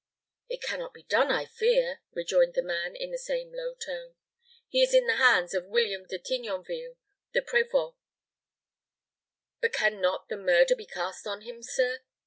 [0.49, 4.15] "It can not be done, I fear," rejoined the man, in the same low tone.
[4.67, 6.95] "He is in the hands of William de Tignonville,
[7.33, 7.97] the prévôt.
[9.59, 11.99] But can not the murder be cast on him, sir?